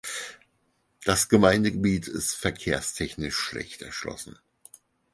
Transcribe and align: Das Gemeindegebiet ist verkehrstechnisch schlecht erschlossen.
Das 1.05 1.29
Gemeindegebiet 1.29 2.07
ist 2.07 2.33
verkehrstechnisch 2.33 3.35
schlecht 3.37 3.83
erschlossen. 3.83 4.35